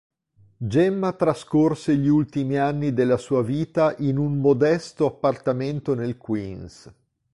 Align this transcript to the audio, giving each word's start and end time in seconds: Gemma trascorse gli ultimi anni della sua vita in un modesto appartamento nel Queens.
Gemma 0.57 1.13
trascorse 1.13 1.95
gli 1.95 2.07
ultimi 2.07 2.57
anni 2.57 2.91
della 2.91 3.17
sua 3.17 3.43
vita 3.43 3.93
in 3.99 4.17
un 4.17 4.39
modesto 4.39 5.05
appartamento 5.05 5.93
nel 5.93 6.17
Queens. 6.17 6.91